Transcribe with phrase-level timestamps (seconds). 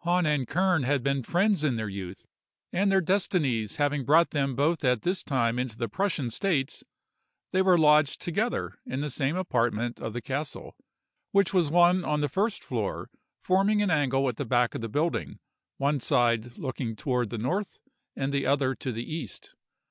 [0.00, 2.26] "Hahn and Kern had been friends in their youth,
[2.70, 6.84] and their destinies having brought them both at this time into the Prussian states,
[7.52, 10.76] they were lodged together in the same apartment of the castle,
[11.32, 13.08] which was one on the first floor,
[13.42, 15.38] forming an angle at the back of the building,
[15.78, 17.78] one side looking toward the north
[18.14, 19.54] and the other to the east.